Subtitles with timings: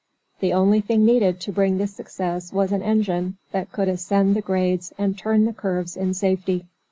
[0.39, 4.41] The only thing needed to bring this success was an engine that could ascend the
[4.41, 6.65] grades and turn the curves in safety.